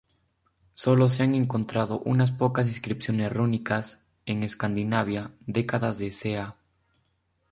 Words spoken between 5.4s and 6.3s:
datadas de